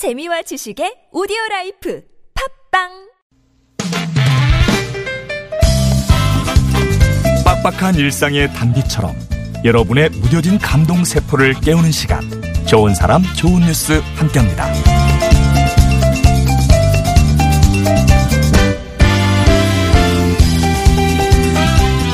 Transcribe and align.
재미와 0.00 0.40
지식의 0.40 1.12
오디오 1.12 1.36
라이프 1.50 2.02
팟빵 2.72 2.88
빡빡한 7.44 7.96
일상의 7.96 8.50
단비처럼 8.54 9.14
여러분의 9.62 10.08
무뎌진 10.08 10.56
감동 10.56 11.04
세포를 11.04 11.52
깨우는 11.60 11.92
시간 11.92 12.22
좋은 12.66 12.94
사람 12.94 13.22
좋은 13.36 13.60
뉴스 13.60 14.00
함께합니다. 14.16 14.72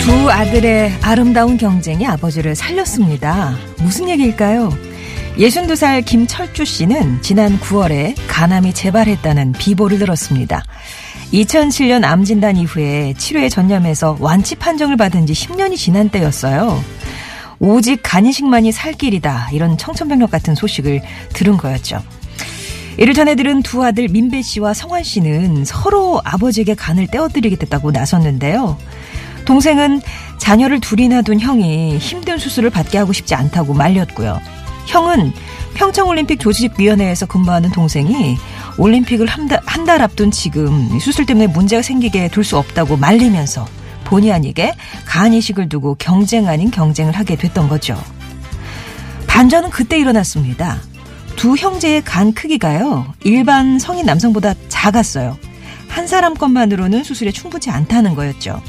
두 0.00 0.28
아들의 0.28 0.90
아름다운 1.02 1.56
경쟁이 1.56 2.04
아버지를 2.04 2.56
살렸습니다. 2.56 3.54
무슨 3.78 4.08
얘기일까요? 4.08 4.85
62살 5.38 6.02
김철주 6.06 6.64
씨는 6.64 7.20
지난 7.20 7.60
9월에 7.60 8.14
간암이 8.26 8.72
재발했다는 8.72 9.52
비보를 9.52 9.98
들었습니다. 9.98 10.62
2007년 11.32 12.04
암 12.04 12.24
진단 12.24 12.56
이후에 12.56 13.12
치료에 13.18 13.50
전념해서 13.50 14.16
완치 14.18 14.54
판정을 14.54 14.96
받은 14.96 15.26
지 15.26 15.34
10년이 15.34 15.76
지난 15.76 16.08
때였어요. 16.08 16.82
오직 17.58 18.00
간이식만이 18.02 18.72
살 18.72 18.94
길이다. 18.94 19.50
이런 19.52 19.76
청천벽력 19.76 20.30
같은 20.30 20.54
소식을 20.54 21.02
들은 21.34 21.58
거였죠. 21.58 22.02
이를 22.96 23.12
전해 23.12 23.34
들은 23.34 23.62
두 23.62 23.84
아들 23.84 24.08
민배 24.08 24.40
씨와 24.40 24.72
성환 24.72 25.02
씨는 25.02 25.66
서로 25.66 26.22
아버지에게 26.24 26.74
간을 26.74 27.08
떼어드리겠다고 27.08 27.90
나섰는데요. 27.90 28.78
동생은 29.44 30.00
자녀를 30.38 30.80
둘이나 30.80 31.20
둔 31.20 31.40
형이 31.40 31.98
힘든 31.98 32.38
수술을 32.38 32.70
받게 32.70 32.96
하고 32.96 33.12
싶지 33.12 33.34
않다고 33.34 33.74
말렸고요. 33.74 34.40
형은 34.86 35.32
평창올림픽 35.74 36.40
조직위원회에서 36.40 37.26
근무하는 37.26 37.70
동생이 37.70 38.36
올림픽을 38.78 39.26
한 39.26 39.46
달 39.86 40.02
앞둔 40.02 40.30
지금 40.30 40.98
수술 40.98 41.26
때문에 41.26 41.46
문제가 41.46 41.82
생기게 41.82 42.28
둘 42.28 42.42
수 42.44 42.56
없다고 42.58 42.96
말리면서 42.96 43.66
본의 44.04 44.32
아니게 44.32 44.74
간 45.04 45.32
이식을 45.32 45.68
두고 45.68 45.96
경쟁 45.98 46.48
아닌 46.48 46.70
경쟁을 46.70 47.12
하게 47.14 47.36
됐던 47.36 47.68
거죠. 47.68 48.00
반전은 49.26 49.70
그때 49.70 49.98
일어났습니다. 49.98 50.78
두 51.36 51.54
형제의 51.56 52.02
간 52.02 52.32
크기가요, 52.32 53.12
일반 53.22 53.78
성인 53.78 54.06
남성보다 54.06 54.54
작았어요. 54.68 55.36
한 55.88 56.06
사람 56.06 56.34
것만으로는 56.34 57.04
수술에 57.04 57.30
충분치 57.30 57.70
않다는 57.70 58.14
거였죠. 58.14 58.60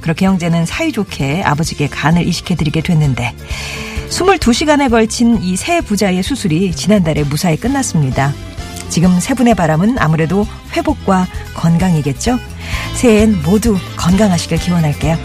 그렇게 0.00 0.26
형제는 0.26 0.64
사이좋게 0.66 1.42
아버지께 1.42 1.88
간을 1.88 2.26
이식해드리게 2.26 2.82
됐는데, 2.82 3.34
22시간에 4.10 4.90
걸친 4.90 5.42
이 5.42 5.56
세 5.56 5.80
부자의 5.80 6.22
수술이 6.22 6.72
지난달에 6.72 7.24
무사히 7.24 7.56
끝났습니다. 7.56 8.32
지금 8.88 9.18
세 9.18 9.34
분의 9.34 9.54
바람은 9.54 9.98
아무래도 9.98 10.46
회복과 10.76 11.26
건강이겠죠? 11.54 12.38
새해엔 12.94 13.42
모두 13.42 13.76
건강하시길 13.96 14.58
기원할게요. 14.58 15.16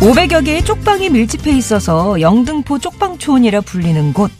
500여 0.00 0.44
개의 0.44 0.64
쪽방이 0.64 1.10
밀집해 1.10 1.52
있어서 1.58 2.20
영등포 2.20 2.78
쪽방촌이라 2.78 3.60
불리는 3.62 4.12
곳. 4.14 4.30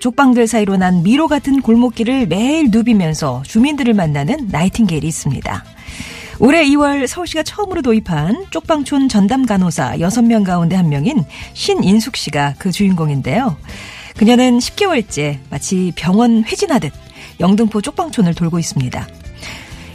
쪽방들 0.00 0.46
사이로 0.46 0.76
난 0.76 1.02
미로 1.02 1.28
같은 1.28 1.60
골목길을 1.60 2.26
매일 2.26 2.70
누비면서 2.70 3.42
주민들을 3.46 3.94
만나는 3.94 4.48
나이팅게일이 4.50 5.06
있습니다. 5.06 5.64
올해 6.40 6.64
2월 6.66 7.06
서울시가 7.06 7.42
처음으로 7.42 7.82
도입한 7.82 8.46
쪽방촌 8.50 9.08
전담 9.08 9.46
간호사 9.46 9.98
6명 9.98 10.44
가운데 10.44 10.74
한 10.74 10.88
명인 10.88 11.24
신인숙 11.52 12.16
씨가 12.16 12.54
그 12.58 12.72
주인공인데요. 12.72 13.56
그녀는 14.16 14.58
10개월째 14.58 15.38
마치 15.50 15.92
병원 15.94 16.44
회진하듯 16.44 16.92
영등포 17.40 17.82
쪽방촌을 17.82 18.34
돌고 18.34 18.58
있습니다. 18.58 19.06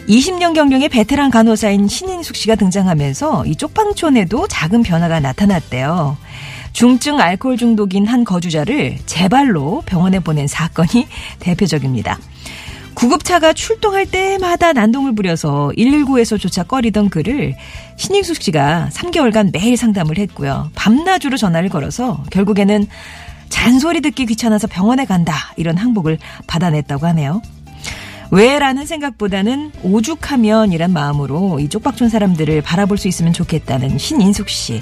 20년 0.07 0.55
경력의 0.55 0.89
베테랑 0.89 1.29
간호사인 1.29 1.87
신인숙 1.87 2.35
씨가 2.35 2.55
등장하면서 2.55 3.45
이 3.45 3.55
쪽방촌에도 3.55 4.47
작은 4.47 4.81
변화가 4.81 5.19
나타났대요. 5.19 6.17
중증 6.73 7.19
알코올 7.19 7.57
중독인 7.57 8.05
한 8.05 8.23
거주자를 8.23 8.97
재발로 9.05 9.83
병원에 9.85 10.19
보낸 10.19 10.47
사건이 10.47 11.07
대표적입니다. 11.39 12.17
구급차가 12.93 13.53
출동할 13.53 14.07
때마다 14.07 14.73
난동을 14.73 15.15
부려서 15.15 15.71
119에서조차 15.77 16.67
꺼리던 16.67 17.09
그를 17.09 17.55
신익숙 17.95 18.41
씨가 18.41 18.89
3개월간 18.91 19.51
매일 19.53 19.77
상담을 19.77 20.17
했고요. 20.17 20.69
밤낮으로 20.75 21.37
전화를 21.37 21.69
걸어서 21.69 22.23
결국에는 22.29 22.87
잔소리 23.47 24.01
듣기 24.01 24.25
귀찮아서 24.25 24.67
병원에 24.67 25.05
간다 25.05 25.33
이런 25.55 25.77
항복을 25.77 26.17
받아냈다고 26.47 27.07
하네요. 27.07 27.41
왜라는 28.31 28.85
생각보다는 28.85 29.71
오죽하면이란 29.81 30.91
마음으로 30.91 31.59
이 31.59 31.67
쪽박촌 31.67 32.09
사람들을 32.09 32.61
바라볼 32.61 32.97
수 32.97 33.07
있으면 33.07 33.33
좋겠다는 33.33 33.97
신인숙 33.97 34.49
씨. 34.49 34.81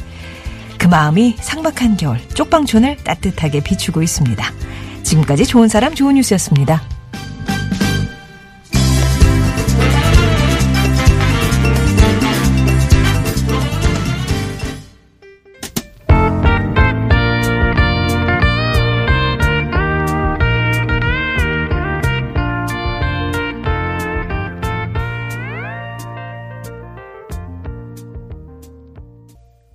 그 0.88 0.90
마음이 0.90 1.36
상박한 1.42 1.98
겨울 1.98 2.18
쪽방촌을 2.30 2.96
따뜻하게 3.04 3.60
비추고 3.60 4.02
있습니다. 4.04 4.42
지금까지 5.04 5.46
좋은 5.46 5.68
사람 5.68 5.94
좋은 5.94 6.16
뉴스였습니다. 6.16 6.82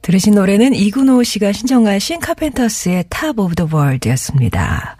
들으신 0.02 0.34
노래는 0.34 0.74
이근호 0.74 1.22
씨가 1.22 1.52
신청하신 1.52 2.20
카펜터스의 2.20 3.04
Top 3.08 3.38
of 3.38 3.54
the 3.54 3.68
World였습니다. 3.70 4.96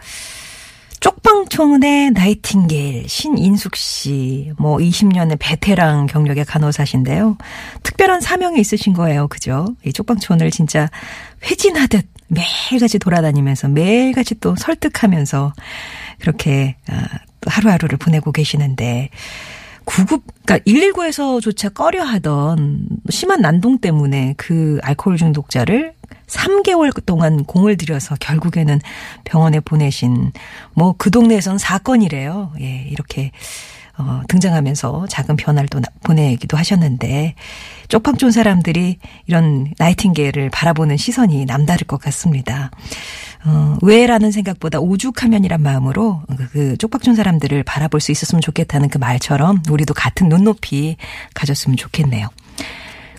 쪽방촌의 1.00 2.12
나이팅게일, 2.12 3.08
신인숙 3.08 3.74
씨, 3.74 4.52
뭐 4.56 4.76
20년의 4.76 5.36
베테랑 5.40 6.06
경력의 6.06 6.44
간호사신데요. 6.44 7.36
특별한 7.82 8.20
사명이 8.20 8.60
있으신 8.60 8.92
거예요. 8.92 9.26
그죠? 9.26 9.66
이 9.84 9.92
쪽방촌을 9.92 10.52
진짜 10.52 10.88
회진하듯 11.44 12.06
매일같이 12.28 13.00
돌아다니면서 13.00 13.68
매일같이 13.68 14.36
또 14.36 14.54
설득하면서 14.54 15.52
그렇게 16.20 16.76
아, 16.88 17.04
하루하루를 17.46 17.98
보내고 17.98 18.30
계시는데 18.30 19.10
구급, 19.84 20.22
그러니까 20.44 20.58
119에서조차 20.70 21.74
꺼려 21.74 22.02
하던 22.02 22.86
심한 23.10 23.40
난동 23.40 23.78
때문에 23.78 24.34
그 24.36 24.78
알코올 24.82 25.16
중독자를 25.16 25.94
3개월 26.26 27.04
동안 27.04 27.44
공을 27.44 27.76
들여서 27.76 28.16
결국에는 28.20 28.80
병원에 29.24 29.60
보내신 29.60 30.32
뭐 30.74 30.94
그 30.98 31.10
동네에선 31.10 31.58
사건이래요. 31.58 32.52
예, 32.60 32.86
이렇게 32.90 33.32
어, 33.98 34.22
등장하면서 34.28 35.06
작은 35.08 35.36
변화를 35.36 35.68
또 35.68 35.80
보내기도 36.02 36.56
하셨는데 36.56 37.34
쪽방촌 37.88 38.30
사람들이 38.30 38.98
이런 39.26 39.72
나이팅게일을 39.78 40.50
바라보는 40.50 40.96
시선이 40.96 41.44
남다를 41.44 41.86
것 41.86 42.00
같습니다. 42.00 42.70
어, 43.44 43.76
왜라는 43.82 44.30
생각보다 44.30 44.78
오죽하면이란 44.78 45.60
마음으로 45.62 46.22
그, 46.36 46.48
그 46.50 46.76
쪽박촌 46.78 47.16
사람들을 47.16 47.62
바라볼 47.64 48.00
수 48.00 48.12
있었으면 48.12 48.40
좋겠다는 48.40 48.88
그 48.88 48.98
말처럼 48.98 49.62
우리도 49.68 49.94
같은 49.94 50.28
눈높이 50.28 50.96
가졌으면 51.34 51.76
좋겠네요. 51.76 52.28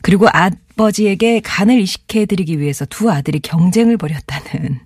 그리고 0.02 0.28
아버지에게 0.32 1.40
간을 1.42 1.80
이식해드리기 1.80 2.60
위해서 2.60 2.86
두 2.86 3.10
아들이 3.10 3.40
경쟁을 3.40 3.98
벌였다는, 3.98 4.80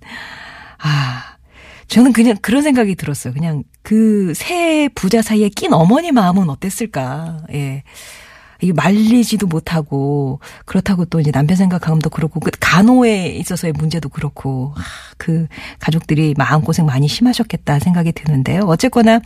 아, 0.78 1.27
저는 1.88 2.12
그냥 2.12 2.36
그런 2.40 2.62
생각이 2.62 2.94
들었어요. 2.94 3.32
그냥 3.34 3.64
그 3.82 4.32
세 4.34 4.88
부자 4.94 5.22
사이에 5.22 5.48
낀 5.48 5.72
어머니 5.72 6.12
마음은 6.12 6.48
어땠을까. 6.50 7.38
예. 7.52 7.82
이게 8.60 8.72
말리지도 8.72 9.46
못하고 9.46 10.40
그렇다고 10.66 11.04
또 11.04 11.20
이제 11.20 11.30
남편 11.30 11.56
생각하면도 11.56 12.10
그렇고 12.10 12.40
그 12.40 12.50
간호에 12.58 13.28
있어서의 13.28 13.72
문제도 13.72 14.08
그렇고 14.08 14.74
아, 14.76 14.80
그 15.16 15.46
가족들이 15.78 16.34
마음 16.36 16.62
고생 16.62 16.84
많이 16.84 17.06
심하셨겠다 17.06 17.78
생각이 17.78 18.12
드는데요. 18.12 18.62
어쨌거나 18.66 19.20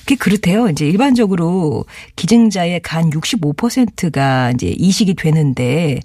그게 0.00 0.14
그렇대요. 0.14 0.68
이제 0.68 0.88
일반적으로 0.88 1.84
기증자의 2.16 2.80
간 2.80 3.10
65%가 3.10 4.52
이제 4.52 4.68
이식이 4.68 5.14
되는데 5.14 5.98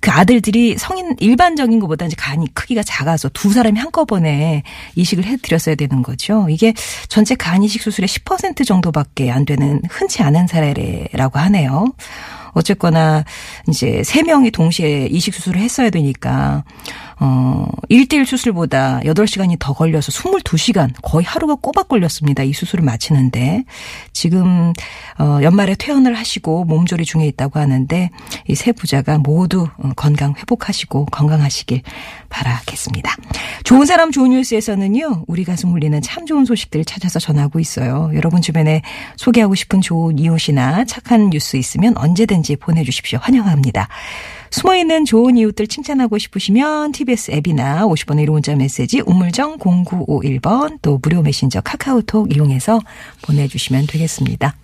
그 0.00 0.10
아들들이 0.10 0.76
성인 0.78 1.16
일반적인 1.18 1.80
것보다 1.80 2.06
이제 2.06 2.14
간이 2.16 2.46
크기가 2.54 2.82
작아서 2.82 3.28
두 3.30 3.52
사람이 3.52 3.78
한꺼번에 3.78 4.62
이식을 4.94 5.24
해드렸어야 5.24 5.74
되는 5.74 6.02
거죠. 6.02 6.46
이게 6.48 6.72
전체 7.08 7.34
간 7.34 7.62
이식 7.62 7.82
수술의 7.82 8.08
10% 8.08 8.66
정도밖에 8.66 9.30
안 9.30 9.44
되는 9.44 9.82
흔치 9.90 10.22
않은 10.22 10.46
사례라고 10.46 11.38
하네요. 11.40 11.92
어쨌거나 12.58 13.24
이제 13.68 14.02
세 14.04 14.22
명이 14.22 14.50
동시에 14.50 15.06
이식 15.06 15.34
수술을 15.34 15.60
했어야 15.60 15.90
되니까 15.90 16.64
어 17.20 17.66
1대1 17.90 18.26
수술보다 18.26 19.00
8시간이 19.00 19.56
더 19.58 19.72
걸려서 19.72 20.12
22시간 20.12 20.90
거의 21.02 21.24
하루가 21.24 21.56
꼬박 21.56 21.88
걸렸습니다. 21.88 22.42
이 22.44 22.52
수술을 22.52 22.84
마치는데 22.84 23.64
지금 24.12 24.72
어 25.18 25.38
연말에 25.42 25.74
퇴원을 25.74 26.14
하시고 26.14 26.64
몸조리 26.64 27.04
중에 27.04 27.26
있다고 27.26 27.58
하는데 27.58 28.10
이 28.48 28.54
세 28.58 28.72
부자가 28.72 29.18
모두 29.18 29.68
어, 29.78 29.90
건강 29.96 30.34
회복하시고 30.36 31.06
건강하시길 31.06 31.82
바라겠습니다. 32.28 33.14
좋은 33.64 33.86
사람 33.86 34.10
좋은 34.10 34.30
뉴스에서는요. 34.30 35.24
우리 35.26 35.44
가슴 35.44 35.72
울리는 35.72 36.00
참 36.02 36.26
좋은 36.26 36.44
소식들 36.44 36.84
찾아서 36.84 37.18
전하고 37.18 37.58
있어요. 37.60 38.10
여러분 38.14 38.40
주변에 38.40 38.82
소개하고 39.16 39.54
싶은 39.54 39.80
좋은 39.80 40.18
이웃이나 40.18 40.84
착한 40.84 41.30
뉴스 41.30 41.56
있으면 41.56 41.96
언제든지 41.96 42.56
보내주십시오. 42.56 43.18
환영합니다. 43.20 43.88
숨어있는 44.50 45.04
좋은 45.04 45.36
이웃들 45.36 45.66
칭찬하고 45.66 46.18
싶으시면 46.18 46.92
TBS 46.92 47.32
앱이나 47.32 47.86
50번의 47.86 48.26
1호 48.26 48.32
문자 48.32 48.54
메시지 48.54 49.00
우물정 49.00 49.58
0951번 49.58 50.78
또 50.82 50.98
무료 51.02 51.22
메신저 51.22 51.60
카카오톡 51.60 52.34
이용해서 52.34 52.80
보내주시면 53.22 53.86
되겠습니다. 53.86 54.56